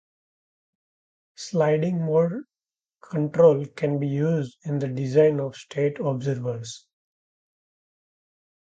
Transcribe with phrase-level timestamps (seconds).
[1.35, 2.45] Sliding mode
[3.07, 6.87] control can be used in the design of state observers.